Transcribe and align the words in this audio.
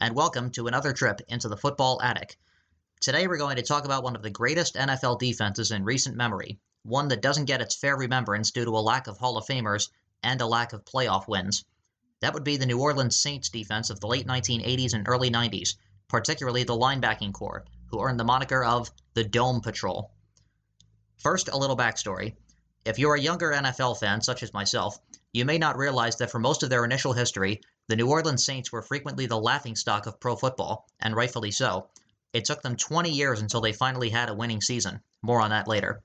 and 0.00 0.14
welcome 0.14 0.48
to 0.48 0.68
another 0.68 0.92
trip 0.92 1.20
into 1.28 1.48
the 1.48 1.56
football 1.56 2.00
attic. 2.00 2.36
Today 3.00 3.26
we're 3.26 3.36
going 3.36 3.56
to 3.56 3.62
talk 3.62 3.84
about 3.84 4.04
one 4.04 4.14
of 4.14 4.22
the 4.22 4.30
greatest 4.30 4.76
NFL 4.76 5.18
defenses 5.18 5.72
in 5.72 5.82
recent 5.82 6.16
memory, 6.16 6.60
one 6.84 7.08
that 7.08 7.20
doesn't 7.20 7.46
get 7.46 7.60
its 7.60 7.74
fair 7.74 7.96
remembrance 7.96 8.52
due 8.52 8.64
to 8.64 8.70
a 8.70 8.78
lack 8.78 9.08
of 9.08 9.18
Hall 9.18 9.36
of 9.36 9.46
Famers 9.46 9.88
and 10.22 10.40
a 10.40 10.46
lack 10.46 10.72
of 10.72 10.84
playoff 10.84 11.26
wins. 11.26 11.64
That 12.20 12.32
would 12.32 12.44
be 12.44 12.56
the 12.56 12.66
New 12.66 12.78
Orleans 12.78 13.16
Saints 13.16 13.48
defense 13.48 13.90
of 13.90 13.98
the 13.98 14.06
late 14.06 14.26
1980s 14.26 14.94
and 14.94 15.08
early 15.08 15.30
90s, 15.30 15.74
particularly 16.06 16.62
the 16.62 16.78
linebacking 16.78 17.32
corps, 17.32 17.64
who 17.86 18.00
earned 18.00 18.20
the 18.20 18.24
moniker 18.24 18.62
of 18.62 18.92
the 19.14 19.24
Dome 19.24 19.60
Patrol. 19.60 20.12
First, 21.16 21.48
a 21.48 21.58
little 21.58 21.76
backstory. 21.76 22.36
If 22.84 23.00
you're 23.00 23.16
a 23.16 23.20
younger 23.20 23.50
NFL 23.50 23.98
fan, 23.98 24.20
such 24.20 24.44
as 24.44 24.54
myself, 24.54 24.96
you 25.32 25.44
may 25.44 25.58
not 25.58 25.76
realize 25.76 26.16
that 26.16 26.30
for 26.30 26.38
most 26.38 26.62
of 26.62 26.70
their 26.70 26.84
initial 26.84 27.12
history, 27.12 27.62
the 27.88 27.96
New 27.96 28.10
Orleans 28.10 28.44
Saints 28.44 28.70
were 28.70 28.82
frequently 28.82 29.24
the 29.24 29.40
laughingstock 29.40 30.06
of 30.06 30.20
pro 30.20 30.36
football, 30.36 30.86
and 31.00 31.16
rightfully 31.16 31.50
so. 31.50 31.88
It 32.34 32.44
took 32.44 32.60
them 32.60 32.76
20 32.76 33.10
years 33.10 33.40
until 33.40 33.62
they 33.62 33.72
finally 33.72 34.10
had 34.10 34.28
a 34.28 34.34
winning 34.34 34.60
season. 34.60 35.00
More 35.22 35.40
on 35.40 35.48
that 35.50 35.66
later. 35.66 36.02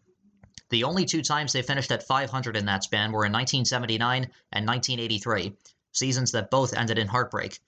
The 0.70 0.86
only 0.86 1.04
two 1.04 1.22
times 1.22 1.52
they 1.52 1.62
finished 1.62 1.92
at 1.92 2.08
500 2.08 2.56
in 2.56 2.66
that 2.68 2.86
span 2.86 3.12
were 3.12 3.26
in 3.26 3.34
1979 3.34 4.32
and 4.54 4.66
1983, 4.66 5.58
seasons 5.92 6.32
that 6.32 6.50
both 6.50 6.74
ended 6.74 6.98
in 6.98 7.10
heartbreak. 7.10 7.60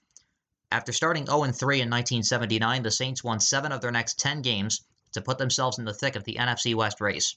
After 0.72 0.94
starting 0.94 1.26
0 1.26 1.52
3 1.52 1.82
in 1.82 1.90
1979, 1.90 2.84
the 2.84 2.92
Saints 2.92 3.22
won 3.22 3.42
seven 3.42 3.74
of 3.74 3.82
their 3.82 3.92
next 3.92 4.18
10 4.18 4.42
games 4.42 4.82
to 5.12 5.22
put 5.22 5.38
themselves 5.38 5.78
in 5.78 5.84
the 5.84 5.94
thick 5.94 6.16
of 6.16 6.24
the 6.24 6.38
NFC 6.40 6.74
West 6.74 7.02
race. 7.02 7.36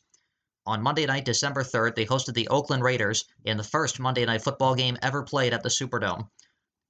On 0.65 0.81
Monday 0.81 1.07
night, 1.07 1.25
December 1.25 1.65
3rd, 1.65 1.97
they 1.97 2.07
hosted 2.07 2.35
the 2.35 2.48
Oakland 2.48 2.85
Raiders 2.85 3.25
in 3.45 3.57
the 3.57 3.65
first 3.65 3.98
Monday 3.98 4.25
night 4.25 4.42
football 4.42 4.77
game 4.77 4.97
ever 5.03 5.25
played 5.25 5.53
at 5.53 5.65
the 5.65 5.70
Superdome. 5.70 6.29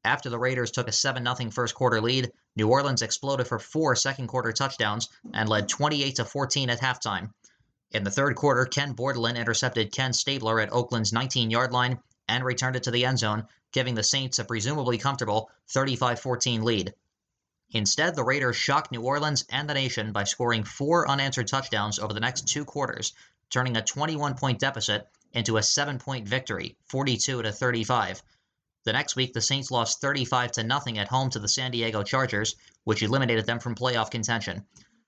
After 0.04 0.30
the 0.30 0.38
Raiders 0.38 0.70
took 0.70 0.86
a 0.86 0.92
7 0.92 1.24
0 1.24 1.50
first 1.50 1.74
quarter 1.74 2.00
lead, 2.00 2.30
New 2.54 2.68
Orleans 2.68 3.02
exploded 3.02 3.48
for 3.48 3.58
four 3.58 3.96
second 3.96 4.28
quarter 4.28 4.52
touchdowns 4.52 5.08
and 5.34 5.48
led 5.48 5.68
28 5.68 6.18
14 6.18 6.70
at 6.70 6.80
halftime. 6.80 7.32
In 7.90 8.05
the 8.05 8.10
third 8.10 8.36
quarter, 8.36 8.64
Ken 8.64 8.94
Bordelon 8.94 9.36
intercepted 9.36 9.92
Ken 9.92 10.12
Stabler 10.12 10.60
at 10.60 10.73
Oakland's 10.73 11.12
19 11.12 11.50
yard 11.50 11.73
line 11.73 11.98
and 12.28 12.45
returned 12.45 12.77
it 12.77 12.84
to 12.84 12.90
the 12.90 13.05
end 13.06 13.18
zone, 13.18 13.48
giving 13.73 13.96
the 13.96 14.02
Saints 14.02 14.39
a 14.39 14.45
presumably 14.45 14.98
comfortable 14.98 15.50
35 15.68 16.20
14 16.20 16.62
lead. 16.62 16.94
Instead, 17.70 18.14
the 18.14 18.24
Raiders 18.24 18.56
shocked 18.56 18.92
New 18.92 19.02
Orleans 19.02 19.44
and 19.50 19.68
the 19.68 19.74
nation 19.74 20.12
by 20.12 20.24
scoring 20.24 20.64
four 20.64 21.08
unanswered 21.08 21.48
touchdowns 21.48 21.98
over 21.98 22.14
the 22.14 22.20
next 22.20 22.46
two 22.46 22.64
quarters, 22.64 23.14
turning 23.50 23.77
a 23.77 23.83
21 23.83 24.36
point 24.36 24.61
deficit 24.61 25.08
into 25.33 25.56
a 25.56 25.62
7 25.62 25.98
point 25.98 26.28
victory, 26.28 26.77
42 26.86 27.42
to 27.42 27.52
35. 27.52 28.23
The 28.84 28.92
next 28.92 29.16
week, 29.16 29.33
the 29.33 29.40
Saints 29.40 29.70
lost 29.70 30.00
35 30.00 30.52
to 30.52 30.62
nothing 30.62 30.98
at 30.98 31.08
home 31.08 31.30
to 31.30 31.39
the 31.39 31.48
San 31.48 31.70
Diego 31.72 32.02
Chargers, 32.02 32.55
which 32.84 33.02
eliminated 33.02 33.44
them 33.44 33.58
from 33.58 33.74
playoff 33.74 34.11
contention. 34.11 34.66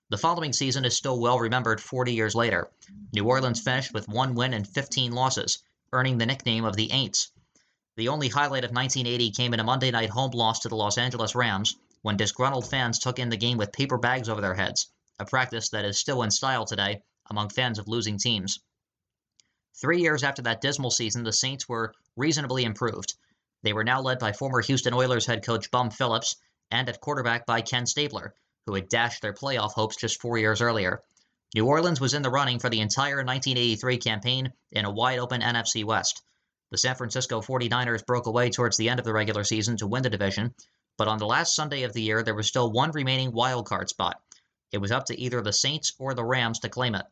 The 0.09 0.17
following 0.17 0.51
season 0.51 0.83
is 0.83 0.97
still 0.97 1.19
well 1.19 1.39
remembered 1.39 1.79
40 1.79 2.13
years 2.13 2.35
later. 2.35 2.69
New 3.13 3.25
Orleans 3.25 3.61
finished 3.61 3.93
with 3.93 4.09
one 4.09 4.35
win 4.35 4.53
and 4.53 4.67
15 4.67 5.13
losses, 5.13 5.59
earning 5.93 6.17
the 6.17 6.25
nickname 6.25 6.65
of 6.65 6.75
the 6.75 6.89
Aints. 6.89 7.29
The 7.95 8.09
only 8.09 8.27
highlight 8.27 8.65
of 8.65 8.71
1980 8.71 9.31
came 9.31 9.53
in 9.53 9.59
a 9.61 9.63
Monday 9.63 9.89
night 9.89 10.09
home 10.09 10.31
loss 10.31 10.59
to 10.59 10.69
the 10.69 10.75
Los 10.75 10.97
Angeles 10.97 11.33
Rams 11.33 11.77
when 12.01 12.17
disgruntled 12.17 12.69
fans 12.69 12.99
took 12.99 13.19
in 13.19 13.29
the 13.29 13.37
game 13.37 13.57
with 13.57 13.71
paper 13.71 13.97
bags 13.97 14.27
over 14.27 14.41
their 14.41 14.55
heads, 14.55 14.87
a 15.19 15.25
practice 15.25 15.69
that 15.69 15.85
is 15.85 15.97
still 15.97 16.23
in 16.23 16.31
style 16.31 16.65
today 16.65 17.03
among 17.29 17.49
fans 17.49 17.79
of 17.79 17.87
losing 17.87 18.17
teams. 18.17 18.59
Three 19.79 20.01
years 20.01 20.23
after 20.23 20.41
that 20.41 20.61
dismal 20.61 20.91
season, 20.91 21.23
the 21.23 21.31
Saints 21.31 21.69
were 21.69 21.93
reasonably 22.17 22.65
improved. 22.65 23.13
They 23.63 23.73
were 23.73 23.83
now 23.83 24.01
led 24.01 24.19
by 24.19 24.33
former 24.33 24.61
Houston 24.61 24.93
Oilers 24.93 25.25
head 25.25 25.45
coach 25.45 25.69
Bum 25.69 25.91
Phillips 25.91 26.35
and 26.71 26.89
at 26.89 26.99
quarterback 26.99 27.45
by 27.45 27.61
Ken 27.61 27.85
Stabler, 27.85 28.33
who 28.65 28.73
had 28.73 28.89
dashed 28.89 29.21
their 29.21 29.33
playoff 29.33 29.73
hopes 29.73 29.95
just 29.95 30.21
four 30.21 30.37
years 30.37 30.61
earlier. 30.61 31.03
New 31.53 31.65
Orleans 31.65 31.99
was 31.99 32.13
in 32.13 32.21
the 32.21 32.29
running 32.29 32.59
for 32.59 32.69
the 32.69 32.79
entire 32.79 33.17
1983 33.17 33.97
campaign 33.97 34.53
in 34.71 34.85
a 34.85 34.91
wide 34.91 35.19
open 35.19 35.41
NFC 35.41 35.83
West. 35.83 36.23
The 36.71 36.77
San 36.77 36.95
Francisco 36.95 37.41
49ers 37.41 38.05
broke 38.05 38.25
away 38.25 38.49
towards 38.49 38.77
the 38.77 38.89
end 38.89 38.99
of 38.99 39.05
the 39.05 39.13
regular 39.13 39.43
season 39.43 39.77
to 39.77 39.87
win 39.87 40.03
the 40.03 40.09
division, 40.09 40.55
but 40.97 41.07
on 41.09 41.17
the 41.17 41.25
last 41.25 41.53
Sunday 41.55 41.83
of 41.83 41.93
the 41.93 42.01
year, 42.01 42.23
there 42.23 42.33
was 42.33 42.47
still 42.47 42.71
one 42.71 42.91
remaining 42.91 43.33
wild 43.33 43.67
card 43.67 43.89
spot. 43.89 44.21
It 44.71 44.77
was 44.77 44.91
up 44.91 45.05
to 45.05 45.19
either 45.19 45.41
the 45.41 45.51
Saints 45.51 45.93
or 45.99 46.13
the 46.13 46.23
Rams 46.23 46.59
to 46.59 46.69
claim 46.69 46.95
it. 46.95 47.05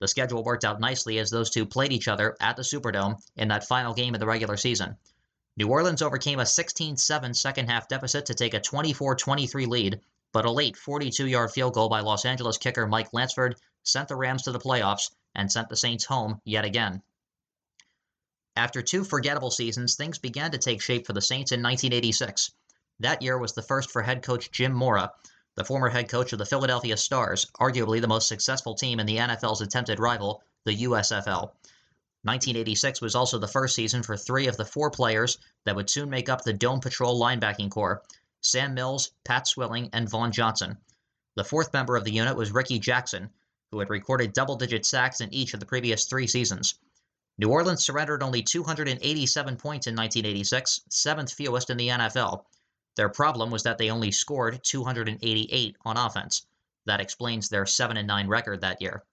The 0.00 0.08
schedule 0.08 0.42
worked 0.42 0.64
out 0.64 0.80
nicely 0.80 1.18
as 1.20 1.30
those 1.30 1.50
two 1.50 1.64
played 1.64 1.92
each 1.92 2.08
other 2.08 2.36
at 2.40 2.56
the 2.56 2.64
Superdome 2.64 3.16
in 3.36 3.48
that 3.48 3.68
final 3.68 3.94
game 3.94 4.14
of 4.14 4.20
the 4.20 4.26
regular 4.26 4.56
season. 4.56 4.96
New 5.58 5.68
Orleans 5.68 6.02
overcame 6.02 6.38
a 6.38 6.42
16-7 6.42 7.34
second 7.34 7.70
half 7.70 7.88
deficit 7.88 8.26
to 8.26 8.34
take 8.34 8.52
a 8.52 8.60
24-23 8.60 9.66
lead, 9.66 10.00
but 10.32 10.44
a 10.44 10.50
late 10.50 10.76
42-yard 10.76 11.50
field 11.50 11.72
goal 11.72 11.88
by 11.88 12.00
Los 12.00 12.26
Angeles 12.26 12.58
kicker 12.58 12.86
Mike 12.86 13.08
Lansford 13.14 13.56
sent 13.82 14.08
the 14.08 14.16
Rams 14.16 14.42
to 14.42 14.52
the 14.52 14.58
playoffs 14.58 15.10
and 15.34 15.50
sent 15.50 15.70
the 15.70 15.76
Saints 15.76 16.04
home 16.04 16.42
yet 16.44 16.66
again. 16.66 17.02
After 18.54 18.82
two 18.82 19.02
forgettable 19.02 19.50
seasons, 19.50 19.94
things 19.94 20.18
began 20.18 20.50
to 20.50 20.58
take 20.58 20.82
shape 20.82 21.06
for 21.06 21.14
the 21.14 21.22
Saints 21.22 21.52
in 21.52 21.62
1986. 21.62 22.50
That 23.00 23.22
year 23.22 23.38
was 23.38 23.54
the 23.54 23.62
first 23.62 23.90
for 23.90 24.02
head 24.02 24.22
coach 24.22 24.50
Jim 24.50 24.74
Mora, 24.74 25.12
the 25.54 25.64
former 25.64 25.88
head 25.88 26.10
coach 26.10 26.34
of 26.34 26.38
the 26.38 26.44
Philadelphia 26.44 26.98
Stars, 26.98 27.46
arguably 27.58 28.02
the 28.02 28.08
most 28.08 28.28
successful 28.28 28.74
team 28.74 29.00
in 29.00 29.06
the 29.06 29.16
NFL's 29.16 29.62
attempted 29.62 30.00
rival, 30.00 30.42
the 30.64 30.84
USFL. 30.84 31.52
1986 32.26 33.00
was 33.00 33.14
also 33.14 33.38
the 33.38 33.46
first 33.46 33.74
season 33.74 34.02
for 34.02 34.16
three 34.16 34.48
of 34.48 34.56
the 34.56 34.64
four 34.64 34.90
players 34.90 35.38
that 35.64 35.76
would 35.76 35.88
soon 35.88 36.10
make 36.10 36.28
up 36.28 36.42
the 36.42 36.52
Dome 36.52 36.80
Patrol 36.80 37.20
linebacking 37.20 37.70
corps 37.70 38.02
Sam 38.42 38.74
Mills, 38.74 39.12
Pat 39.24 39.46
Swilling, 39.46 39.90
and 39.92 40.08
Vaughn 40.08 40.32
Johnson. 40.32 40.76
The 41.36 41.44
fourth 41.44 41.72
member 41.72 41.96
of 41.96 42.04
the 42.04 42.12
unit 42.12 42.36
was 42.36 42.50
Ricky 42.50 42.78
Jackson, 42.78 43.30
who 43.70 43.78
had 43.78 43.90
recorded 43.90 44.32
double 44.32 44.56
digit 44.56 44.84
sacks 44.84 45.20
in 45.20 45.32
each 45.32 45.54
of 45.54 45.60
the 45.60 45.66
previous 45.66 46.06
three 46.06 46.26
seasons. 46.26 46.74
New 47.38 47.50
Orleans 47.50 47.84
surrendered 47.84 48.22
only 48.22 48.42
287 48.42 49.56
points 49.56 49.86
in 49.86 49.94
1986, 49.94 50.80
seventh 50.88 51.32
fewest 51.32 51.70
in 51.70 51.76
the 51.76 51.88
NFL. 51.88 52.44
Their 52.96 53.08
problem 53.08 53.50
was 53.50 53.64
that 53.64 53.78
they 53.78 53.90
only 53.90 54.10
scored 54.10 54.64
288 54.64 55.76
on 55.84 55.96
offense. 55.96 56.46
That 56.86 57.00
explains 57.00 57.48
their 57.48 57.66
7 57.66 58.06
9 58.06 58.28
record 58.28 58.62
that 58.62 58.80
year. 58.80 59.04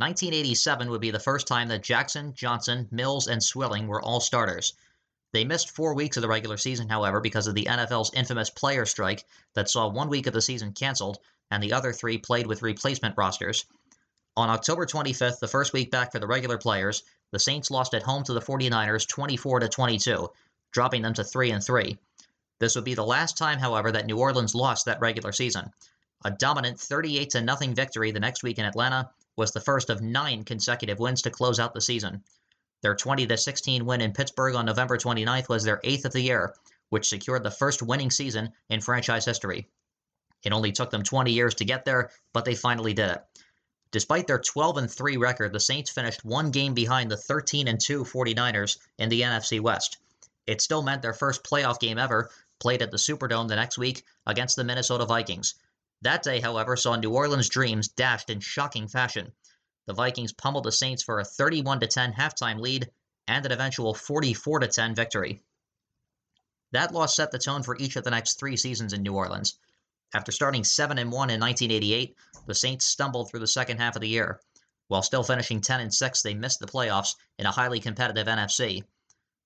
1987 0.00 0.88
would 0.88 1.02
be 1.02 1.10
the 1.10 1.20
first 1.20 1.46
time 1.46 1.68
that 1.68 1.82
Jackson, 1.82 2.32
Johnson, 2.32 2.88
Mills, 2.90 3.26
and 3.26 3.42
Swilling 3.42 3.86
were 3.86 4.00
all 4.00 4.18
starters. 4.18 4.72
They 5.34 5.44
missed 5.44 5.76
four 5.76 5.94
weeks 5.94 6.16
of 6.16 6.22
the 6.22 6.28
regular 6.28 6.56
season, 6.56 6.88
however, 6.88 7.20
because 7.20 7.46
of 7.46 7.54
the 7.54 7.66
NFL's 7.66 8.10
infamous 8.14 8.48
player 8.48 8.86
strike 8.86 9.26
that 9.52 9.68
saw 9.68 9.88
one 9.88 10.08
week 10.08 10.26
of 10.26 10.32
the 10.32 10.40
season 10.40 10.72
canceled, 10.72 11.18
and 11.50 11.62
the 11.62 11.74
other 11.74 11.92
three 11.92 12.16
played 12.16 12.46
with 12.46 12.62
replacement 12.62 13.14
rosters. 13.18 13.66
On 14.38 14.48
October 14.48 14.86
25th, 14.86 15.38
the 15.38 15.48
first 15.48 15.74
week 15.74 15.90
back 15.90 16.12
for 16.12 16.18
the 16.18 16.26
regular 16.26 16.56
players, 16.56 17.02
the 17.30 17.38
Saints 17.38 17.70
lost 17.70 17.92
at 17.92 18.02
home 18.02 18.24
to 18.24 18.32
the 18.32 18.40
49ers 18.40 19.06
24 19.06 19.60
to 19.60 19.68
22, 19.68 20.30
dropping 20.72 21.02
them 21.02 21.12
to 21.12 21.24
3 21.24 21.50
and 21.50 21.62
3. 21.62 21.98
This 22.58 22.74
would 22.74 22.84
be 22.84 22.94
the 22.94 23.04
last 23.04 23.36
time, 23.36 23.58
however, 23.58 23.92
that 23.92 24.06
New 24.06 24.18
Orleans 24.18 24.54
lost 24.54 24.86
that 24.86 25.00
regular 25.00 25.32
season. 25.32 25.70
A 26.24 26.30
dominant 26.30 26.80
38 26.80 27.28
to 27.30 27.42
nothing 27.42 27.74
victory 27.74 28.12
the 28.12 28.20
next 28.20 28.42
week 28.42 28.58
in 28.58 28.64
Atlanta 28.64 29.10
was 29.36 29.52
the 29.52 29.60
first 29.60 29.90
of 29.90 30.00
nine 30.00 30.44
consecutive 30.44 30.98
wins 30.98 31.22
to 31.22 31.30
close 31.30 31.58
out 31.58 31.74
the 31.74 31.80
season. 31.80 32.24
Their 32.82 32.94
20 32.94 33.36
16 33.36 33.84
win 33.84 34.00
in 34.00 34.12
Pittsburgh 34.12 34.54
on 34.54 34.66
November 34.66 34.96
29th 34.96 35.48
was 35.48 35.64
their 35.64 35.80
eighth 35.84 36.04
of 36.04 36.12
the 36.12 36.22
year, 36.22 36.54
which 36.88 37.08
secured 37.08 37.42
the 37.42 37.50
first 37.50 37.82
winning 37.82 38.10
season 38.10 38.52
in 38.68 38.80
franchise 38.80 39.24
history. 39.24 39.68
It 40.42 40.52
only 40.52 40.72
took 40.72 40.90
them 40.90 41.02
20 41.02 41.30
years 41.30 41.54
to 41.56 41.64
get 41.64 41.84
there, 41.84 42.10
but 42.32 42.44
they 42.44 42.54
finally 42.54 42.94
did 42.94 43.10
it. 43.10 43.24
Despite 43.92 44.26
their 44.26 44.38
12 44.38 44.78
and 44.78 44.90
3 44.90 45.16
record, 45.16 45.52
the 45.52 45.60
Saints 45.60 45.90
finished 45.90 46.24
one 46.24 46.50
game 46.50 46.74
behind 46.74 47.10
the 47.10 47.16
13 47.16 47.68
and 47.68 47.80
2 47.80 48.04
49ers 48.04 48.78
in 48.98 49.08
the 49.08 49.22
NFC 49.22 49.60
West. 49.60 49.98
It 50.46 50.62
still 50.62 50.82
meant 50.82 51.02
their 51.02 51.12
first 51.12 51.44
playoff 51.44 51.78
game 51.78 51.98
ever, 51.98 52.30
played 52.60 52.82
at 52.82 52.90
the 52.90 52.96
Superdome 52.96 53.48
the 53.48 53.56
next 53.56 53.78
week 53.78 54.04
against 54.26 54.56
the 54.56 54.64
Minnesota 54.64 55.04
Vikings. 55.04 55.54
That 56.02 56.22
day, 56.22 56.40
however, 56.40 56.76
saw 56.76 56.96
New 56.96 57.12
Orleans' 57.12 57.50
dreams 57.50 57.88
dashed 57.88 58.30
in 58.30 58.40
shocking 58.40 58.88
fashion. 58.88 59.32
The 59.86 59.92
Vikings 59.92 60.32
pummeled 60.32 60.64
the 60.64 60.72
Saints 60.72 61.02
for 61.02 61.20
a 61.20 61.24
31 61.24 61.80
10 61.80 62.14
halftime 62.14 62.58
lead 62.58 62.90
and 63.28 63.44
an 63.44 63.52
eventual 63.52 63.92
44 63.92 64.60
10 64.60 64.94
victory. 64.94 65.42
That 66.72 66.94
loss 66.94 67.14
set 67.14 67.32
the 67.32 67.38
tone 67.38 67.62
for 67.62 67.76
each 67.76 67.96
of 67.96 68.04
the 68.04 68.10
next 68.10 68.38
three 68.38 68.56
seasons 68.56 68.94
in 68.94 69.02
New 69.02 69.14
Orleans. 69.14 69.58
After 70.14 70.32
starting 70.32 70.64
7 70.64 70.96
and 70.96 71.12
1 71.12 71.30
in 71.30 71.38
1988, 71.38 72.16
the 72.46 72.54
Saints 72.54 72.86
stumbled 72.86 73.28
through 73.28 73.40
the 73.40 73.46
second 73.46 73.76
half 73.76 73.94
of 73.94 74.00
the 74.00 74.08
year. 74.08 74.40
While 74.88 75.02
still 75.02 75.22
finishing 75.22 75.60
10 75.60 75.80
and 75.80 75.94
6, 75.94 76.22
they 76.22 76.32
missed 76.32 76.60
the 76.60 76.66
playoffs 76.66 77.14
in 77.38 77.44
a 77.44 77.52
highly 77.52 77.78
competitive 77.78 78.26
NFC. 78.26 78.84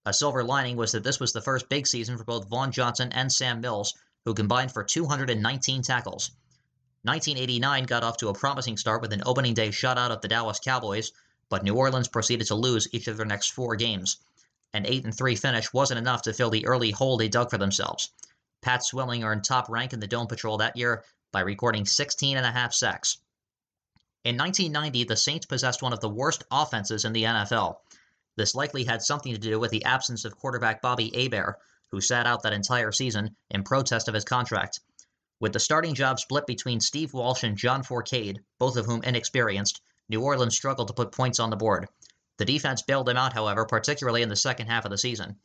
A 0.06 0.12
silver 0.12 0.44
lining 0.44 0.76
was 0.76 0.92
that 0.92 1.02
this 1.02 1.18
was 1.18 1.32
the 1.32 1.42
first 1.42 1.68
big 1.68 1.88
season 1.88 2.16
for 2.16 2.24
both 2.24 2.48
Vaughn 2.48 2.70
Johnson 2.70 3.10
and 3.12 3.32
Sam 3.32 3.60
Mills, 3.60 3.92
who 4.24 4.34
combined 4.34 4.70
for 4.70 4.84
219 4.84 5.82
tackles. 5.82 6.30
1989 7.04 7.84
got 7.84 8.02
off 8.02 8.16
to 8.16 8.28
a 8.28 8.34
promising 8.34 8.78
start 8.78 9.02
with 9.02 9.12
an 9.12 9.22
opening 9.26 9.52
day 9.52 9.68
shutout 9.68 10.10
of 10.10 10.22
the 10.22 10.28
Dallas 10.28 10.58
Cowboys, 10.58 11.12
but 11.50 11.62
New 11.62 11.74
Orleans 11.74 12.08
proceeded 12.08 12.46
to 12.46 12.54
lose 12.54 12.88
each 12.92 13.08
of 13.08 13.18
their 13.18 13.26
next 13.26 13.48
four 13.48 13.76
games. 13.76 14.16
An 14.72 14.86
8 14.86 15.04
and 15.04 15.14
3 15.14 15.36
finish 15.36 15.72
wasn't 15.72 15.98
enough 15.98 16.22
to 16.22 16.32
fill 16.32 16.48
the 16.48 16.66
early 16.66 16.90
hole 16.90 17.18
they 17.18 17.28
dug 17.28 17.50
for 17.50 17.58
themselves. 17.58 18.10
Pat 18.62 18.82
Swilling 18.82 19.22
earned 19.22 19.44
top 19.44 19.68
rank 19.68 19.92
in 19.92 20.00
the 20.00 20.06
Dome 20.06 20.26
Patrol 20.26 20.56
that 20.56 20.78
year 20.78 21.04
by 21.30 21.40
recording 21.40 21.84
16 21.84 22.38
and 22.38 22.46
a 22.46 22.50
half 22.50 22.72
sacks. 22.72 23.18
In 24.24 24.38
1990, 24.38 25.04
the 25.04 25.16
Saints 25.16 25.44
possessed 25.44 25.82
one 25.82 25.92
of 25.92 26.00
the 26.00 26.08
worst 26.08 26.42
offenses 26.50 27.04
in 27.04 27.12
the 27.12 27.24
NFL. 27.24 27.76
This 28.36 28.54
likely 28.54 28.84
had 28.84 29.02
something 29.02 29.34
to 29.34 29.38
do 29.38 29.60
with 29.60 29.70
the 29.70 29.84
absence 29.84 30.24
of 30.24 30.38
quarterback 30.38 30.80
Bobby 30.80 31.12
Hebert, 31.14 31.58
who 31.90 32.00
sat 32.00 32.26
out 32.26 32.42
that 32.42 32.54
entire 32.54 32.92
season 32.92 33.36
in 33.50 33.62
protest 33.62 34.08
of 34.08 34.14
his 34.14 34.24
contract. 34.24 34.80
With 35.40 35.52
the 35.52 35.60
starting 35.60 35.94
job 35.94 36.20
split 36.20 36.46
between 36.46 36.81
Steve 36.81 37.12
Walsh 37.12 37.42
and 37.42 37.56
John 37.56 37.82
Fourcade, 37.82 38.38
both 38.58 38.76
of 38.76 38.86
whom 38.86 39.02
inexperienced, 39.02 39.81
New 40.08 40.22
Orleans 40.22 40.54
struggled 40.54 40.88
to 40.88 40.94
put 40.94 41.12
points 41.12 41.40
on 41.40 41.50
the 41.50 41.56
board. 41.56 41.88
The 42.38 42.44
defense 42.44 42.82
bailed 42.82 43.06
them 43.06 43.16
out, 43.16 43.32
however, 43.32 43.66
particularly 43.66 44.22
in 44.22 44.28
the 44.28 44.36
second 44.36 44.69
half 44.69 44.84
of 44.84 44.90
the 44.90 44.98
season. 44.98 45.40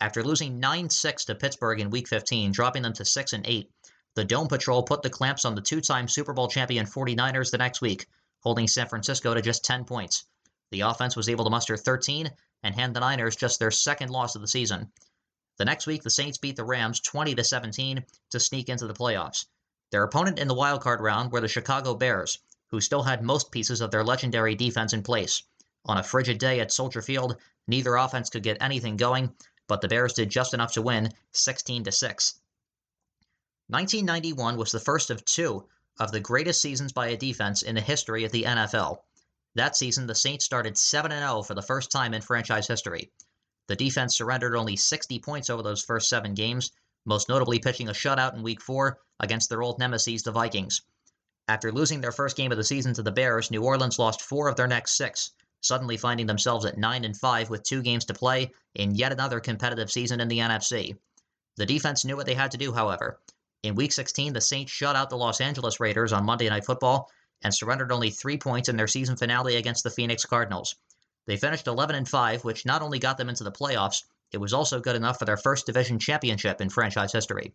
After 0.00 0.22
losing 0.22 0.60
9-6 0.60 1.24
to 1.26 1.34
Pittsburgh 1.34 1.80
in 1.80 1.90
Week 1.90 2.08
15, 2.08 2.52
dropping 2.52 2.82
them 2.82 2.92
to 2.94 3.04
6 3.04 3.32
and 3.32 3.46
8, 3.46 3.70
the 4.14 4.24
Dome 4.24 4.48
Patrol 4.48 4.82
put 4.82 5.02
the 5.02 5.10
clamps 5.10 5.44
on 5.44 5.54
the 5.54 5.62
two-time 5.62 6.08
Super 6.08 6.32
Bowl 6.32 6.48
champion 6.48 6.86
49ers 6.86 7.50
the 7.50 7.58
next 7.58 7.80
week, 7.80 8.06
holding 8.40 8.66
San 8.66 8.88
Francisco 8.88 9.34
to 9.34 9.42
just 9.42 9.64
10 9.64 9.84
points. 9.84 10.24
The 10.70 10.80
offense 10.80 11.16
was 11.16 11.28
able 11.28 11.44
to 11.44 11.50
muster 11.50 11.76
13 11.76 12.30
and 12.62 12.74
hand 12.74 12.94
the 12.94 13.00
Niners 13.00 13.36
just 13.36 13.58
their 13.58 13.70
second 13.70 14.10
loss 14.10 14.34
of 14.34 14.40
the 14.40 14.48
season. 14.48 14.92
The 15.60 15.66
next 15.66 15.86
week, 15.86 16.02
the 16.02 16.08
Saints 16.08 16.38
beat 16.38 16.56
the 16.56 16.64
Rams 16.64 17.00
20 17.00 17.34
to 17.34 17.44
17 17.44 18.02
to 18.30 18.40
sneak 18.40 18.70
into 18.70 18.86
the 18.86 18.94
playoffs. 18.94 19.44
Their 19.90 20.02
opponent 20.04 20.38
in 20.38 20.48
the 20.48 20.54
wildcard 20.54 21.00
round 21.00 21.30
were 21.30 21.42
the 21.42 21.48
Chicago 21.48 21.94
Bears, 21.94 22.38
who 22.70 22.80
still 22.80 23.02
had 23.02 23.22
most 23.22 23.50
pieces 23.50 23.82
of 23.82 23.90
their 23.90 24.02
legendary 24.02 24.54
defense 24.54 24.94
in 24.94 25.02
place. 25.02 25.42
On 25.84 25.98
a 25.98 26.02
frigid 26.02 26.38
day 26.38 26.60
at 26.60 26.72
Soldier 26.72 27.02
Field, 27.02 27.36
neither 27.66 27.96
offense 27.96 28.30
could 28.30 28.42
get 28.42 28.56
anything 28.58 28.96
going, 28.96 29.34
but 29.66 29.82
the 29.82 29.88
Bears 29.88 30.14
did 30.14 30.30
just 30.30 30.54
enough 30.54 30.72
to 30.72 30.80
win 30.80 31.12
16 31.32 31.84
to 31.84 31.92
6. 31.92 32.40
1991 33.66 34.56
was 34.56 34.72
the 34.72 34.80
first 34.80 35.10
of 35.10 35.22
two 35.26 35.68
of 35.98 36.10
the 36.10 36.20
greatest 36.20 36.62
seasons 36.62 36.94
by 36.94 37.08
a 37.08 37.18
defense 37.18 37.60
in 37.60 37.74
the 37.74 37.82
history 37.82 38.24
of 38.24 38.32
the 38.32 38.44
NFL. 38.44 39.02
That 39.56 39.76
season, 39.76 40.06
the 40.06 40.14
Saints 40.14 40.46
started 40.46 40.78
7 40.78 41.10
0 41.10 41.42
for 41.42 41.52
the 41.52 41.60
first 41.60 41.90
time 41.90 42.14
in 42.14 42.22
franchise 42.22 42.66
history. 42.66 43.12
The 43.68 43.76
defense 43.76 44.16
surrendered 44.16 44.56
only 44.56 44.76
60 44.76 45.18
points 45.20 45.50
over 45.50 45.62
those 45.62 45.82
first 45.82 46.08
seven 46.08 46.34
games, 46.34 46.70
most 47.04 47.28
notably 47.28 47.58
pitching 47.58 47.88
a 47.88 47.92
shutout 47.92 48.34
in 48.34 48.42
Week 48.42 48.60
4 48.60 48.98
against 49.20 49.48
their 49.48 49.62
old 49.62 49.78
nemesis, 49.78 50.22
the 50.22 50.32
Vikings. 50.32 50.82
After 51.48 51.72
losing 51.72 52.00
their 52.00 52.12
first 52.12 52.36
game 52.36 52.52
of 52.52 52.58
the 52.58 52.64
season 52.64 52.94
to 52.94 53.02
the 53.02 53.10
Bears, 53.10 53.50
New 53.50 53.64
Orleans 53.64 53.98
lost 53.98 54.22
four 54.22 54.48
of 54.48 54.56
their 54.56 54.66
next 54.66 54.96
six, 54.96 55.32
suddenly 55.60 55.96
finding 55.96 56.26
themselves 56.26 56.64
at 56.64 56.78
9 56.78 57.04
and 57.04 57.16
5 57.16 57.50
with 57.50 57.62
two 57.62 57.82
games 57.82 58.04
to 58.04 58.14
play 58.14 58.52
in 58.74 58.94
yet 58.94 59.12
another 59.12 59.40
competitive 59.40 59.90
season 59.90 60.20
in 60.20 60.28
the 60.28 60.38
NFC. 60.38 60.96
The 61.56 61.66
defense 61.66 62.04
knew 62.04 62.16
what 62.16 62.26
they 62.26 62.34
had 62.34 62.52
to 62.52 62.56
do, 62.56 62.72
however. 62.72 63.20
In 63.62 63.74
Week 63.74 63.92
16, 63.92 64.32
the 64.32 64.40
Saints 64.40 64.72
shut 64.72 64.96
out 64.96 65.10
the 65.10 65.16
Los 65.16 65.40
Angeles 65.40 65.80
Raiders 65.80 66.12
on 66.12 66.24
Monday 66.24 66.48
Night 66.48 66.64
Football 66.64 67.10
and 67.42 67.54
surrendered 67.54 67.92
only 67.92 68.10
three 68.10 68.38
points 68.38 68.68
in 68.68 68.76
their 68.76 68.86
season 68.86 69.16
finale 69.16 69.56
against 69.56 69.82
the 69.84 69.90
Phoenix 69.90 70.24
Cardinals. 70.24 70.76
They 71.26 71.36
finished 71.36 71.66
11 71.66 71.96
and 71.96 72.08
5, 72.08 72.44
which 72.44 72.66
not 72.66 72.82
only 72.82 72.98
got 72.98 73.18
them 73.18 73.28
into 73.28 73.44
the 73.44 73.52
playoffs, 73.52 74.04
it 74.32 74.38
was 74.38 74.52
also 74.52 74.80
good 74.80 74.96
enough 74.96 75.18
for 75.18 75.24
their 75.24 75.36
first 75.36 75.66
division 75.66 75.98
championship 75.98 76.60
in 76.60 76.70
franchise 76.70 77.12
history. 77.12 77.52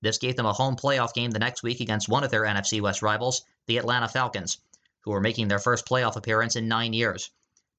This 0.00 0.18
gave 0.18 0.36
them 0.36 0.46
a 0.46 0.52
home 0.52 0.76
playoff 0.76 1.14
game 1.14 1.30
the 1.30 1.38
next 1.38 1.62
week 1.62 1.80
against 1.80 2.08
one 2.08 2.24
of 2.24 2.30
their 2.30 2.42
NFC 2.42 2.80
West 2.80 3.02
rivals, 3.02 3.42
the 3.66 3.78
Atlanta 3.78 4.08
Falcons, 4.08 4.58
who 5.02 5.10
were 5.10 5.20
making 5.20 5.48
their 5.48 5.58
first 5.58 5.86
playoff 5.86 6.16
appearance 6.16 6.56
in 6.56 6.68
nine 6.68 6.92
years. 6.92 7.30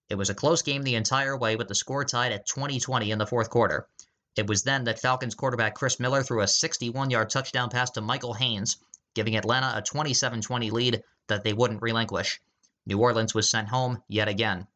It 0.09 0.15
was 0.15 0.29
a 0.29 0.35
close 0.35 0.61
game 0.61 0.83
the 0.83 0.95
entire 0.95 1.37
way, 1.37 1.55
with 1.55 1.67
the 1.67 1.75
score 1.75 2.05
tied 2.05 2.31
at 2.31 2.47
20-20 2.47 3.09
in 3.09 3.17
the 3.17 3.25
fourth 3.25 3.49
quarter. 3.49 3.87
It 4.35 4.47
was 4.47 4.63
then 4.63 4.83
that 4.85 4.99
Falcons 4.99 5.35
quarterback 5.35 5.75
Chris 5.75 5.99
Miller 5.99 6.23
threw 6.23 6.41
a 6.41 6.45
61-yard 6.45 7.29
touchdown 7.29 7.69
pass 7.69 7.91
to 7.91 8.01
Michael 8.01 8.33
Haynes, 8.33 8.77
giving 9.13 9.35
Atlanta 9.35 9.73
a 9.77 9.81
27-20 9.81 10.71
lead 10.71 11.03
that 11.27 11.43
they 11.43 11.53
wouldn't 11.53 11.81
relinquish. 11.81 12.39
New 12.85 12.99
Orleans 12.99 13.33
was 13.33 13.49
sent 13.49 13.69
home 13.69 14.01
yet 14.07 14.27
again. 14.27 14.67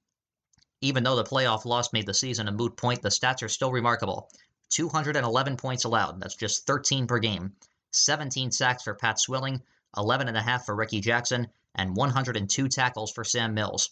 Even 0.82 1.04
though 1.04 1.16
the 1.16 1.24
playoff 1.24 1.66
loss 1.66 1.92
made 1.92 2.06
the 2.06 2.14
season 2.14 2.48
a 2.48 2.52
moot 2.52 2.78
point, 2.78 3.02
the 3.02 3.10
stats 3.10 3.42
are 3.42 3.50
still 3.50 3.72
remarkable. 3.72 4.30
211 4.70 5.58
points 5.58 5.86
allowed, 5.86 6.20
that's 6.20 6.36
just 6.36 6.68
13 6.68 7.08
per 7.08 7.18
game. 7.20 7.56
17 7.92 8.52
sacks 8.52 8.84
for 8.84 8.94
Pat 8.94 9.20
Swilling, 9.20 9.64
11.5 9.96 10.66
for 10.66 10.76
Ricky 10.76 11.00
Jackson, 11.02 11.48
and 11.74 11.96
102 11.96 12.68
tackles 12.68 13.12
for 13.12 13.24
Sam 13.24 13.56
Mills. 13.56 13.90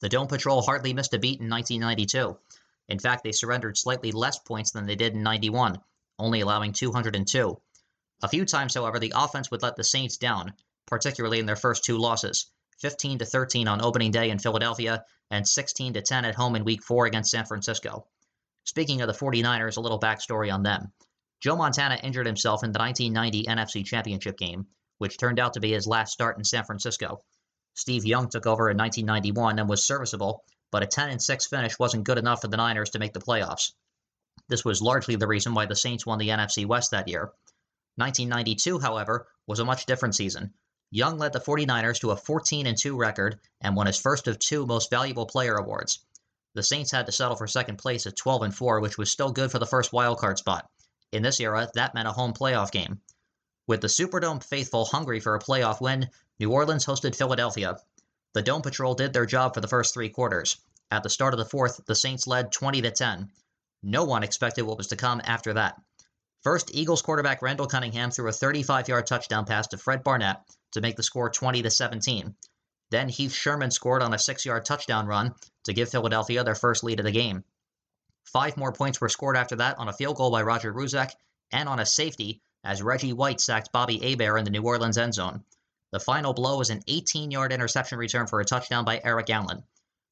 The 0.00 0.08
Dome 0.08 0.28
Patrol 0.28 0.62
hardly 0.62 0.94
missed 0.94 1.12
a 1.12 1.18
beat 1.18 1.40
in 1.40 1.50
1992. 1.50 2.38
In 2.88 2.98
fact, 2.98 3.24
they 3.24 3.32
surrendered 3.32 3.76
slightly 3.76 4.12
less 4.12 4.38
points 4.38 4.70
than 4.70 4.86
they 4.86 4.96
did 4.96 5.14
in 5.14 5.22
91, 5.22 5.78
only 6.18 6.40
allowing 6.40 6.72
202. 6.72 7.60
A 8.22 8.28
few 8.28 8.44
times, 8.46 8.74
however, 8.74 8.98
the 8.98 9.12
offense 9.14 9.50
would 9.50 9.62
let 9.62 9.76
the 9.76 9.84
Saints 9.84 10.16
down, 10.16 10.54
particularly 10.86 11.40
in 11.40 11.46
their 11.46 11.56
first 11.56 11.84
two 11.84 11.98
losses 11.98 12.46
15 12.78 13.18
to 13.18 13.24
13 13.26 13.68
on 13.68 13.82
opening 13.82 14.12
day 14.12 14.30
in 14.30 14.38
Philadelphia 14.38 15.04
and 15.30 15.46
16 15.46 15.94
to 15.94 16.02
10 16.02 16.24
at 16.24 16.34
home 16.34 16.56
in 16.56 16.64
week 16.64 16.82
4 16.82 17.06
against 17.06 17.30
San 17.30 17.44
Francisco. 17.44 18.06
Speaking 18.64 19.00
of 19.00 19.08
the 19.08 19.14
49ers, 19.14 19.76
a 19.76 19.80
little 19.80 20.00
backstory 20.00 20.52
on 20.52 20.62
them. 20.62 20.92
Joe 21.40 21.56
Montana 21.56 21.98
injured 22.02 22.26
himself 22.26 22.64
in 22.64 22.72
the 22.72 22.78
1990 22.78 23.44
NFC 23.48 23.84
Championship 23.84 24.36
game, 24.36 24.66
which 24.98 25.18
turned 25.18 25.38
out 25.38 25.54
to 25.54 25.60
be 25.60 25.72
his 25.72 25.86
last 25.86 26.12
start 26.12 26.36
in 26.36 26.44
San 26.44 26.64
Francisco. 26.64 27.20
Steve 27.74 28.04
Young 28.04 28.28
took 28.28 28.46
over 28.46 28.68
in 28.70 28.76
1991 28.76 29.58
and 29.58 29.68
was 29.68 29.86
serviceable, 29.86 30.42
but 30.70 30.82
a 30.82 30.86
10 30.86 31.10
and 31.10 31.22
6 31.22 31.46
finish 31.46 31.78
wasn't 31.78 32.04
good 32.04 32.18
enough 32.18 32.40
for 32.40 32.48
the 32.48 32.56
Niners 32.56 32.90
to 32.90 32.98
make 32.98 33.12
the 33.12 33.20
playoffs. 33.20 33.72
This 34.48 34.64
was 34.64 34.82
largely 34.82 35.16
the 35.16 35.28
reason 35.28 35.54
why 35.54 35.66
the 35.66 35.76
Saints 35.76 36.04
won 36.04 36.18
the 36.18 36.28
NFC 36.28 36.66
West 36.66 36.90
that 36.90 37.08
year. 37.08 37.32
1992, 37.96 38.78
however, 38.80 39.28
was 39.46 39.60
a 39.60 39.64
much 39.64 39.86
different 39.86 40.14
season. 40.14 40.54
Young 40.90 41.18
led 41.18 41.34
the 41.34 41.40
49ers 41.40 42.00
to 42.00 42.12
a 42.12 42.16
14 42.16 42.74
2 42.74 42.96
record 42.96 43.38
and 43.60 43.76
won 43.76 43.86
his 43.86 44.00
first 44.00 44.26
of 44.26 44.38
two 44.38 44.64
Most 44.64 44.88
Valuable 44.88 45.26
Player 45.26 45.56
awards. 45.56 45.98
The 46.54 46.62
Saints 46.62 46.90
had 46.90 47.04
to 47.04 47.12
settle 47.12 47.36
for 47.36 47.46
second 47.46 47.76
place 47.76 48.06
at 48.06 48.16
12 48.16 48.54
4, 48.54 48.80
which 48.80 48.96
was 48.96 49.12
still 49.12 49.30
good 49.30 49.50
for 49.50 49.58
the 49.58 49.66
first 49.66 49.92
wildcard 49.92 50.38
spot. 50.38 50.66
In 51.12 51.22
this 51.22 51.40
era, 51.40 51.70
that 51.74 51.92
meant 51.92 52.08
a 52.08 52.12
home 52.12 52.32
playoff 52.32 52.70
game. 52.70 53.02
With 53.66 53.82
the 53.82 53.88
Superdome 53.88 54.42
faithful 54.42 54.86
hungry 54.86 55.20
for 55.20 55.34
a 55.34 55.40
playoff 55.40 55.78
win, 55.82 56.08
New 56.38 56.50
Orleans 56.50 56.86
hosted 56.86 57.14
Philadelphia. 57.14 57.76
The 58.32 58.40
Dome 58.40 58.62
Patrol 58.62 58.94
did 58.94 59.12
their 59.12 59.26
job 59.26 59.52
for 59.52 59.60
the 59.60 59.68
first 59.68 59.92
three 59.92 60.08
quarters. 60.08 60.56
At 60.90 61.02
the 61.02 61.10
start 61.10 61.34
of 61.34 61.38
the 61.38 61.44
fourth, 61.44 61.84
the 61.84 61.94
Saints 61.94 62.26
led 62.26 62.50
20 62.50 62.80
to 62.80 62.90
10. 62.90 63.30
No 63.82 64.04
one 64.04 64.22
expected 64.22 64.62
what 64.62 64.78
was 64.78 64.86
to 64.86 64.96
come 64.96 65.20
after 65.22 65.52
that. 65.52 65.78
First, 66.42 66.70
Eagles 66.72 67.02
quarterback 67.02 67.42
Randall 67.42 67.66
Cunningham 67.66 68.10
threw 68.10 68.28
a 68.28 68.32
35-yard 68.32 69.06
touchdown 69.06 69.44
pass 69.44 69.66
to 69.66 69.76
Fred 69.76 70.02
Barnett 70.02 70.40
to 70.72 70.80
make 70.80 70.96
the 70.96 71.02
score 71.02 71.30
20 71.30 71.62
to 71.62 71.70
17. 71.70 72.34
Then 72.90 73.08
Heath 73.08 73.34
Sherman 73.34 73.70
scored 73.70 74.02
on 74.02 74.14
a 74.14 74.16
6-yard 74.16 74.64
touchdown 74.64 75.06
run 75.06 75.34
to 75.64 75.72
give 75.72 75.90
Philadelphia 75.90 76.44
their 76.44 76.54
first 76.54 76.82
lead 76.82 77.00
of 77.00 77.04
the 77.04 77.12
game. 77.12 77.44
Five 78.24 78.56
more 78.56 78.72
points 78.72 79.00
were 79.00 79.08
scored 79.08 79.36
after 79.36 79.56
that 79.56 79.78
on 79.78 79.88
a 79.88 79.92
field 79.92 80.16
goal 80.16 80.30
by 80.30 80.42
Roger 80.42 80.72
Ruzek 80.72 81.14
and 81.50 81.68
on 81.68 81.80
a 81.80 81.86
safety 81.86 82.40
as 82.64 82.82
Reggie 82.82 83.12
White 83.12 83.40
sacked 83.40 83.72
Bobby 83.72 83.98
Hebert 83.98 84.38
in 84.38 84.44
the 84.44 84.50
New 84.50 84.62
Orleans 84.62 84.98
end 84.98 85.14
zone. 85.14 85.44
The 85.90 86.00
final 86.00 86.34
blow 86.34 86.58
was 86.58 86.68
an 86.68 86.82
18 86.86 87.30
yard 87.30 87.52
interception 87.52 87.98
return 87.98 88.26
for 88.26 88.40
a 88.40 88.44
touchdown 88.44 88.84
by 88.84 89.00
Eric 89.02 89.30
Allen. 89.30 89.64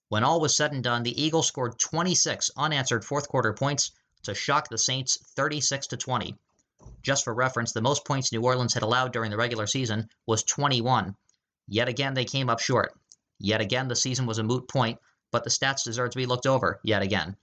When 0.08 0.24
all 0.24 0.40
was 0.40 0.56
said 0.56 0.72
and 0.72 0.82
done, 0.82 1.02
the 1.02 1.20
Eagles 1.22 1.48
scored 1.48 1.78
26 1.78 2.50
unanswered 2.56 3.04
fourth 3.04 3.28
quarter 3.28 3.52
points 3.52 3.90
to 4.22 4.34
shock 4.34 4.68
the 4.68 4.78
Saints 4.78 5.18
36 5.34 5.88
to 5.88 5.96
20. 5.96 6.38
Just 7.02 7.24
for 7.24 7.34
reference, 7.34 7.72
the 7.72 7.80
most 7.80 8.04
points 8.04 8.30
New 8.30 8.42
Orleans 8.42 8.74
had 8.74 8.82
allowed 8.82 9.12
during 9.12 9.30
the 9.30 9.36
regular 9.36 9.66
season 9.66 10.08
was 10.26 10.44
21. 10.44 11.16
Yet 11.66 11.88
again, 11.88 12.14
they 12.14 12.24
came 12.24 12.48
up 12.48 12.60
short. 12.60 12.92
Yet 13.38 13.60
again, 13.60 13.88
the 13.88 13.96
season 13.96 14.24
was 14.26 14.38
a 14.38 14.44
moot 14.44 14.68
point, 14.68 14.98
but 15.32 15.42
the 15.42 15.50
stats 15.50 15.84
deserve 15.84 16.10
to 16.10 16.16
be 16.16 16.26
looked 16.26 16.46
over 16.46 16.80
yet 16.84 17.02
again. 17.02 17.36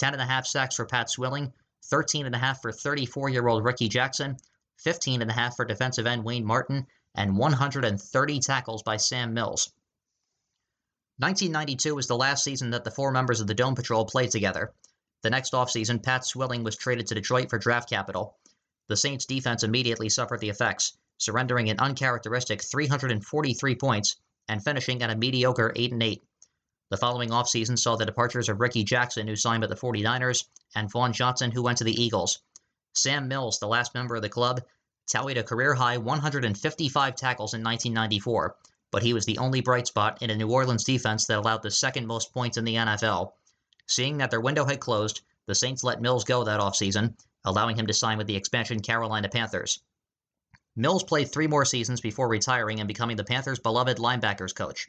10.5 0.00 0.46
sacks 0.46 0.74
for 0.74 0.86
Pat 0.86 1.08
Swilling, 1.08 1.52
13.5 1.92 2.60
for 2.60 2.72
34 2.72 3.28
year 3.28 3.46
old 3.46 3.64
Ricky 3.64 3.88
Jackson, 3.88 4.36
15.5 4.84 5.56
for 5.56 5.64
defensive 5.64 6.06
end 6.06 6.24
Wayne 6.24 6.44
Martin, 6.44 6.86
and 7.14 7.36
130 7.36 8.40
tackles 8.40 8.82
by 8.82 8.96
Sam 8.96 9.34
Mills. 9.34 9.72
1992 11.18 11.94
was 11.94 12.06
the 12.06 12.16
last 12.16 12.42
season 12.42 12.70
that 12.70 12.84
the 12.84 12.90
four 12.90 13.12
members 13.12 13.40
of 13.40 13.46
the 13.46 13.54
Dome 13.54 13.74
Patrol 13.74 14.06
played 14.06 14.30
together. 14.30 14.72
The 15.22 15.30
next 15.30 15.52
offseason, 15.52 16.02
Pat 16.02 16.24
Swilling 16.24 16.64
was 16.64 16.76
traded 16.76 17.06
to 17.08 17.14
Detroit 17.14 17.50
for 17.50 17.58
draft 17.58 17.90
capital. 17.90 18.38
The 18.90 18.96
Saints 18.96 19.24
defense 19.24 19.62
immediately 19.62 20.08
suffered 20.08 20.40
the 20.40 20.48
effects, 20.48 20.94
surrendering 21.16 21.70
an 21.70 21.78
uncharacteristic 21.78 22.60
343 22.60 23.76
points 23.76 24.16
and 24.48 24.64
finishing 24.64 25.00
at 25.00 25.10
a 25.10 25.16
mediocre 25.16 25.72
8 25.76 25.92
and 25.92 26.02
8. 26.02 26.24
The 26.88 26.96
following 26.96 27.30
offseason 27.30 27.78
saw 27.78 27.94
the 27.94 28.04
departures 28.04 28.48
of 28.48 28.58
Ricky 28.58 28.82
Jackson, 28.82 29.28
who 29.28 29.36
signed 29.36 29.60
with 29.60 29.70
the 29.70 29.76
49ers, 29.76 30.44
and 30.74 30.90
Vaughn 30.90 31.12
Johnson, 31.12 31.52
who 31.52 31.62
went 31.62 31.78
to 31.78 31.84
the 31.84 32.02
Eagles. 32.02 32.40
Sam 32.92 33.28
Mills, 33.28 33.60
the 33.60 33.68
last 33.68 33.94
member 33.94 34.16
of 34.16 34.22
the 34.22 34.28
club, 34.28 34.60
tallied 35.06 35.38
a 35.38 35.44
career 35.44 35.74
high 35.74 35.98
155 35.98 37.14
tackles 37.14 37.54
in 37.54 37.62
1994, 37.62 38.56
but 38.90 39.04
he 39.04 39.12
was 39.12 39.24
the 39.24 39.38
only 39.38 39.60
bright 39.60 39.86
spot 39.86 40.20
in 40.20 40.30
a 40.30 40.36
New 40.36 40.50
Orleans 40.50 40.82
defense 40.82 41.26
that 41.26 41.38
allowed 41.38 41.62
the 41.62 41.70
second 41.70 42.08
most 42.08 42.34
points 42.34 42.56
in 42.56 42.64
the 42.64 42.74
NFL. 42.74 43.34
Seeing 43.86 44.18
that 44.18 44.32
their 44.32 44.40
window 44.40 44.64
had 44.64 44.80
closed, 44.80 45.20
the 45.46 45.54
Saints 45.54 45.84
let 45.84 46.02
Mills 46.02 46.24
go 46.24 46.42
that 46.42 46.58
offseason, 46.58 47.14
allowing 47.44 47.76
him 47.76 47.86
to 47.86 47.94
sign 47.94 48.18
with 48.18 48.26
the 48.26 48.36
expansion 48.36 48.80
Carolina 48.80 49.28
Panthers. 49.28 49.80
Mills 50.76 51.02
played 51.02 51.32
three 51.32 51.46
more 51.46 51.64
seasons 51.64 52.00
before 52.00 52.28
retiring 52.28 52.80
and 52.80 52.88
becoming 52.88 53.16
the 53.16 53.24
Panthers' 53.24 53.58
beloved 53.58 53.98
linebackers 53.98 54.54
coach. 54.54 54.88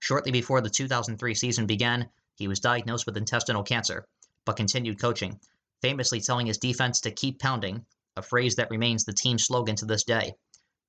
Shortly 0.00 0.32
before 0.32 0.60
the 0.60 0.70
2003 0.70 1.34
season 1.34 1.66
began, 1.66 2.08
he 2.36 2.48
was 2.48 2.60
diagnosed 2.60 3.06
with 3.06 3.16
intestinal 3.16 3.62
cancer, 3.62 4.04
but 4.44 4.56
continued 4.56 5.00
coaching, 5.00 5.38
famously 5.80 6.20
telling 6.20 6.46
his 6.46 6.58
defense 6.58 7.00
to 7.00 7.10
keep 7.10 7.38
pounding, 7.38 7.84
a 8.16 8.22
phrase 8.22 8.56
that 8.56 8.70
remains 8.70 9.04
the 9.04 9.12
team's 9.12 9.44
slogan 9.44 9.76
to 9.76 9.84
this 9.84 10.04
day. 10.04 10.34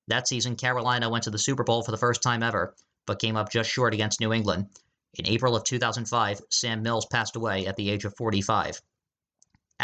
That 0.07 0.27
season, 0.27 0.55
Carolina 0.55 1.09
went 1.09 1.25
to 1.25 1.29
the 1.29 1.38
Super 1.38 1.63
Bowl 1.63 1.83
for 1.83 1.91
the 1.91 1.97
first 1.97 2.21
time 2.21 2.43
ever, 2.43 2.75
but 3.05 3.19
came 3.19 3.35
up 3.35 3.51
just 3.51 3.69
short 3.69 3.93
against 3.93 4.19
New 4.19 4.33
England. 4.33 4.69
In 5.15 5.27
April 5.27 5.55
of 5.55 5.63
2005, 5.63 6.41
Sam 6.50 6.81
Mills 6.81 7.05
passed 7.05 7.35
away 7.35 7.67
at 7.67 7.75
the 7.75 7.89
age 7.89 8.05
of 8.05 8.15
45. 8.15 8.81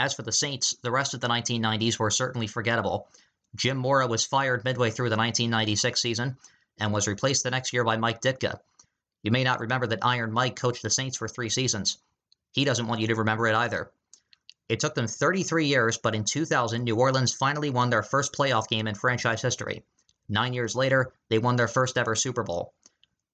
As 0.01 0.13
for 0.13 0.21
the 0.21 0.31
Saints, 0.31 0.77
the 0.81 0.91
rest 0.91 1.13
of 1.13 1.19
the 1.19 1.27
1990s 1.27 1.99
were 1.99 2.09
certainly 2.09 2.47
forgettable. 2.47 3.09
Jim 3.53 3.75
Mora 3.75 4.07
was 4.07 4.25
fired 4.25 4.63
midway 4.63 4.91
through 4.91 5.09
the 5.09 5.17
1996 5.17 6.01
season 6.01 6.37
and 6.77 6.93
was 6.93 7.05
replaced 7.05 7.43
the 7.43 7.51
next 7.51 7.73
year 7.73 7.83
by 7.83 7.97
Mike 7.97 8.21
Ditka. 8.21 8.61
You 9.23 9.31
may 9.31 9.43
not 9.43 9.59
remember 9.59 9.87
that 9.87 10.05
Iron 10.05 10.31
Mike 10.31 10.55
coached 10.55 10.83
the 10.83 10.89
Saints 10.89 11.17
for 11.17 11.27
three 11.27 11.49
seasons. 11.49 11.97
He 12.53 12.63
doesn't 12.63 12.87
want 12.87 13.01
you 13.01 13.07
to 13.07 13.15
remember 13.15 13.45
it 13.47 13.55
either. 13.55 13.91
It 14.69 14.79
took 14.79 14.95
them 14.95 15.05
33 15.05 15.65
years, 15.65 15.97
but 15.97 16.15
in 16.15 16.23
2000, 16.23 16.81
New 16.85 16.95
Orleans 16.95 17.33
finally 17.33 17.69
won 17.69 17.89
their 17.89 18.01
first 18.01 18.31
playoff 18.31 18.69
game 18.69 18.87
in 18.87 18.95
franchise 18.95 19.41
history. 19.41 19.83
Nine 20.29 20.53
years 20.53 20.77
later, 20.77 21.11
they 21.27 21.39
won 21.39 21.57
their 21.57 21.67
first 21.67 21.97
ever 21.97 22.15
Super 22.15 22.43
Bowl. 22.43 22.73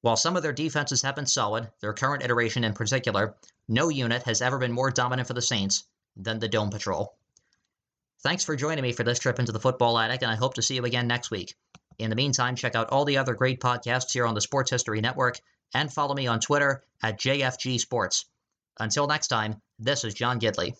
While 0.02 0.18
some 0.18 0.36
of 0.36 0.42
their 0.42 0.52
defenses 0.52 1.04
have 1.04 1.16
been 1.16 1.28
solid, 1.28 1.70
their 1.82 1.94
current 1.94 2.24
iteration 2.24 2.64
in 2.64 2.74
particular, 2.74 3.36
no 3.68 3.90
unit 3.90 4.24
has 4.24 4.42
ever 4.42 4.58
been 4.58 4.72
more 4.72 4.90
dominant 4.90 5.28
for 5.28 5.36
the 5.36 5.44
Saints 5.44 5.84
than 6.16 6.40
the 6.40 6.48
Dome 6.48 6.70
Patrol. 6.70 7.16
Thanks 8.24 8.44
for 8.44 8.56
joining 8.56 8.82
me 8.82 8.92
for 8.92 9.04
this 9.04 9.20
trip 9.20 9.40
into 9.40 9.52
the 9.52 9.60
football 9.60 10.00
attic, 10.00 10.22
and 10.22 10.32
I 10.32 10.36
hope 10.36 10.56
to 10.56 10.62
see 10.62 10.76
you 10.76 10.86
again 10.86 11.08
next 11.08 11.30
week. 11.32 11.56
In 12.00 12.10
the 12.10 12.16
meantime, 12.16 12.56
check 12.56 12.76
out 12.76 12.90
all 12.90 13.06
the 13.06 13.18
other 13.18 13.36
great 13.36 13.60
podcasts 13.60 14.12
here 14.12 14.26
on 14.26 14.34
the 14.34 14.42
Sports 14.42 14.72
History 14.72 15.02
Network 15.02 15.40
and 15.74 15.92
follow 15.92 16.16
me 16.16 16.28
on 16.28 16.40
Twitter 16.40 16.84
at 17.02 17.20
JFG 17.20 17.80
Sports. 17.80 18.26
Until 18.80 19.08
next 19.08 19.28
time, 19.28 19.62
this 19.80 20.04
is 20.04 20.14
John 20.14 20.40
Gidley. 20.40 20.76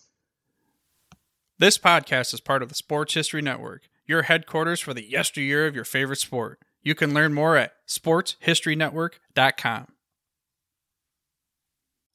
This 1.58 1.78
podcast 1.78 2.34
is 2.34 2.40
part 2.40 2.62
of 2.62 2.68
the 2.68 2.74
Sports 2.74 3.14
History 3.14 3.40
Network, 3.40 3.88
your 4.06 4.22
headquarters 4.22 4.80
for 4.80 4.92
the 4.92 5.08
yesteryear 5.08 5.66
of 5.66 5.74
your 5.74 5.84
favorite 5.84 6.18
sport. 6.18 6.58
You 6.82 6.94
can 6.94 7.14
learn 7.14 7.32
more 7.32 7.56
at 7.56 7.72
sportshistorynetwork.com. 7.88 9.86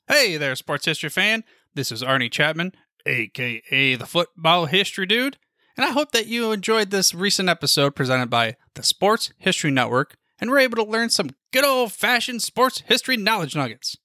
Hey 0.07 0.37
there, 0.37 0.55
sports 0.55 0.85
history 0.85 1.09
fan. 1.09 1.43
This 1.73 1.91
is 1.91 2.03
Arnie 2.03 2.31
Chapman, 2.31 2.73
aka 3.05 3.95
the 3.95 4.05
Football 4.05 4.65
History 4.65 5.05
Dude, 5.05 5.37
and 5.75 5.85
I 5.85 5.91
hope 5.91 6.11
that 6.11 6.27
you 6.27 6.51
enjoyed 6.51 6.91
this 6.91 7.13
recent 7.13 7.49
episode 7.49 7.95
presented 7.95 8.29
by 8.29 8.55
the 8.75 8.83
Sports 8.83 9.31
History 9.37 9.71
Network 9.71 10.15
and 10.39 10.49
were 10.49 10.59
able 10.59 10.77
to 10.77 10.89
learn 10.89 11.09
some 11.09 11.31
good 11.53 11.65
old 11.65 11.91
fashioned 11.91 12.41
sports 12.41 12.83
history 12.87 13.17
knowledge 13.17 13.55
nuggets. 13.55 13.97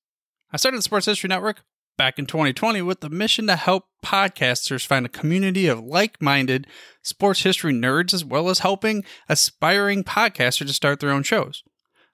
I 0.53 0.57
started 0.59 0.79
the 0.79 0.83
Sports 0.83 1.07
History 1.07 1.29
Network 1.29 1.63
back 1.97 2.19
in 2.19 2.27
2020 2.27 2.83
with 2.83 3.01
the 3.01 3.11
mission 3.11 3.47
to 3.47 3.57
help 3.57 3.85
podcasters 4.05 4.87
find 4.87 5.07
a 5.07 5.11
community 5.11 5.67
of 5.67 5.81
like 5.81 6.21
minded 6.21 6.67
sports 7.03 7.43
history 7.43 7.73
nerds, 7.73 8.13
as 8.13 8.25
well 8.25 8.49
as 8.49 8.61
helping 8.61 9.05
aspiring 9.29 10.05
podcasters 10.05 10.67
to 10.67 10.73
start 10.73 11.01
their 11.01 11.11
own 11.11 11.23
shows. 11.23 11.63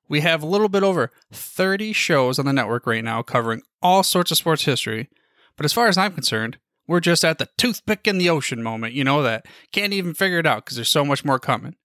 We 0.08 0.20
have 0.20 0.42
a 0.42 0.46
little 0.46 0.68
bit 0.68 0.82
over 0.82 1.10
30 1.32 1.92
shows 1.92 2.38
on 2.38 2.46
the 2.46 2.52
network 2.52 2.86
right 2.86 3.04
now 3.04 3.22
covering 3.22 3.62
all 3.80 4.02
sorts 4.02 4.30
of 4.30 4.38
sports 4.38 4.64
history, 4.64 5.08
but 5.56 5.64
as 5.64 5.72
far 5.72 5.88
as 5.88 5.98
I'm 5.98 6.12
concerned, 6.12 6.58
we're 6.86 7.00
just 7.00 7.24
at 7.24 7.38
the 7.38 7.48
toothpick 7.56 8.06
in 8.06 8.18
the 8.18 8.30
ocean 8.30 8.62
moment, 8.62 8.94
you 8.94 9.04
know, 9.04 9.22
that 9.22 9.46
can't 9.72 9.92
even 9.92 10.14
figure 10.14 10.38
it 10.38 10.46
out 10.46 10.64
because 10.64 10.76
there's 10.76 10.88
so 10.88 11.04
much 11.04 11.24
more 11.24 11.38
coming. 11.38 11.76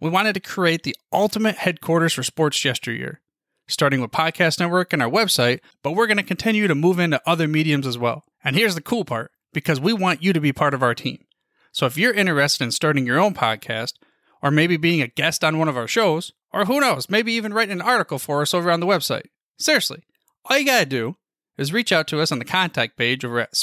We 0.00 0.10
wanted 0.10 0.34
to 0.34 0.40
create 0.40 0.82
the 0.82 0.96
ultimate 1.12 1.56
headquarters 1.56 2.12
for 2.12 2.22
sports 2.22 2.64
yesteryear, 2.64 3.20
starting 3.68 4.00
with 4.00 4.10
Podcast 4.10 4.60
Network 4.60 4.92
and 4.92 5.02
our 5.02 5.10
website, 5.10 5.60
but 5.82 5.92
we're 5.92 6.06
going 6.06 6.18
to 6.18 6.22
continue 6.22 6.68
to 6.68 6.74
move 6.74 6.98
into 6.98 7.22
other 7.26 7.48
mediums 7.48 7.86
as 7.86 7.96
well. 7.96 8.24
And 8.44 8.56
here's 8.56 8.74
the 8.74 8.82
cool 8.82 9.04
part 9.04 9.30
because 9.52 9.80
we 9.80 9.92
want 9.92 10.22
you 10.22 10.32
to 10.32 10.40
be 10.40 10.52
part 10.52 10.74
of 10.74 10.82
our 10.82 10.94
team. 10.94 11.24
So 11.72 11.86
if 11.86 11.96
you're 11.96 12.12
interested 12.12 12.64
in 12.64 12.70
starting 12.70 13.06
your 13.06 13.18
own 13.18 13.34
podcast, 13.34 13.94
or 14.42 14.50
maybe 14.50 14.76
being 14.76 15.00
a 15.00 15.08
guest 15.08 15.42
on 15.42 15.58
one 15.58 15.68
of 15.68 15.76
our 15.76 15.88
shows, 15.88 16.32
or 16.52 16.66
who 16.66 16.78
knows, 16.78 17.08
maybe 17.08 17.32
even 17.32 17.54
writing 17.54 17.72
an 17.72 17.80
article 17.80 18.18
for 18.18 18.42
us 18.42 18.52
over 18.52 18.70
on 18.70 18.80
the 18.80 18.86
website. 18.86 19.24
Seriously, 19.58 20.04
all 20.44 20.58
you 20.58 20.66
gotta 20.66 20.84
do 20.84 21.16
is 21.56 21.72
reach 21.72 21.92
out 21.92 22.06
to 22.08 22.20
us 22.20 22.30
on 22.30 22.38
the 22.38 22.44
contact 22.44 22.98
page 22.98 23.24
over 23.24 23.40
at 23.40 23.56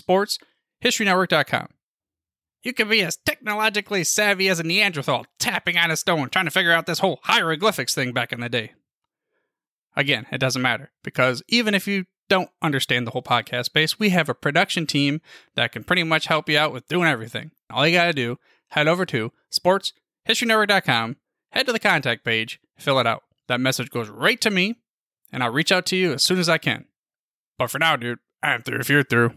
sportshistorynetwork.com. 0.82 1.68
You 2.64 2.74
can 2.74 2.90
be 2.90 3.02
as 3.02 3.18
technologically 3.18 4.04
savvy 4.04 4.48
as 4.48 4.60
a 4.60 4.64
Neanderthal 4.64 5.26
tapping 5.40 5.78
on 5.78 5.90
a 5.90 5.96
stone 5.96 6.30
trying 6.30 6.46
to 6.46 6.52
figure 6.52 6.72
out 6.72 6.86
this 6.86 7.00
whole 7.00 7.20
hieroglyphics 7.24 7.96
thing 7.96 8.14
back 8.14 8.32
in 8.32 8.40
the 8.40 8.50
day. 8.50 8.74
Again, 9.96 10.28
it 10.32 10.38
doesn't 10.38 10.62
matter 10.62 10.92
because 11.04 11.42
even 11.48 11.74
if 11.74 11.88
you 11.88 12.06
don't 12.30 12.50
understand 12.62 13.06
the 13.06 13.12
whole 13.12 13.24
podcast 13.24 13.66
space, 13.66 14.00
we 14.00 14.10
have 14.10 14.30
a 14.30 14.34
production 14.34 14.86
team 14.86 15.22
that 15.56 15.72
can 15.72 15.84
pretty 15.84 16.04
much 16.04 16.28
help 16.28 16.48
you 16.48 16.58
out 16.58 16.72
with 16.72 16.88
doing 16.88 17.08
everything. 17.08 17.52
All 17.70 17.86
you 17.86 17.94
got 17.94 18.06
to 18.06 18.14
do, 18.14 18.38
head 18.70 18.88
over 18.88 19.06
to 19.08 19.34
sportshistorynetwork.com, 19.52 21.18
head 21.50 21.66
to 21.66 21.74
the 21.74 21.80
contact 21.80 22.24
page, 22.24 22.62
fill 22.78 23.00
it 23.00 23.08
out. 23.08 23.24
That 23.48 23.60
message 23.60 23.90
goes 23.90 24.08
right 24.08 24.40
to 24.40 24.50
me, 24.50 24.76
and 25.32 25.44
I'll 25.44 25.52
reach 25.52 25.74
out 25.74 25.86
to 25.88 25.98
you 25.98 26.14
as 26.14 26.24
soon 26.24 26.40
as 26.40 26.48
I 26.48 26.58
can. 26.58 26.86
But 27.58 27.70
for 27.70 27.80
now, 27.80 27.98
dude, 27.98 28.20
I'm 28.42 28.62
through 28.62 28.80
if 28.80 28.90
you're 28.90 29.04
through. 29.04 29.34